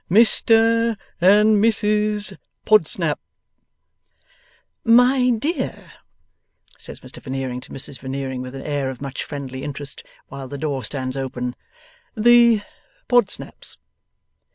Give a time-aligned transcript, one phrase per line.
[0.09, 2.33] 'Mis ter and Mis sus
[2.65, 3.19] Podsnap!'
[4.83, 5.91] 'My dear,'
[6.79, 10.57] says Mr Veneering to Mrs Veneering, with an air of much friendly interest, while the
[10.57, 11.55] door stands open,
[12.15, 12.63] 'the
[13.07, 13.77] Podsnaps.